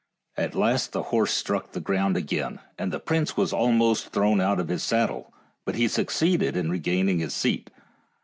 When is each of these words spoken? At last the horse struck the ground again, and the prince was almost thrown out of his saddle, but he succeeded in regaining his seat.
At 0.35 0.55
last 0.55 0.93
the 0.93 1.03
horse 1.13 1.31
struck 1.31 1.73
the 1.73 1.79
ground 1.79 2.17
again, 2.17 2.59
and 2.79 2.91
the 2.91 2.99
prince 2.99 3.37
was 3.37 3.53
almost 3.53 4.07
thrown 4.11 4.41
out 4.41 4.59
of 4.59 4.67
his 4.67 4.81
saddle, 4.81 5.31
but 5.63 5.75
he 5.75 5.87
succeeded 5.87 6.57
in 6.57 6.71
regaining 6.71 7.19
his 7.19 7.35
seat. 7.35 7.69